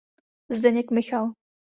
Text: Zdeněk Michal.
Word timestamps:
Zdeněk 0.49 0.91
Michal. 0.91 1.33